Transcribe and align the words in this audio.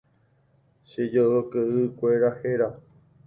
Che 0.89 1.01
joykeʼykuéra 1.13 2.29
héra. 2.39 2.69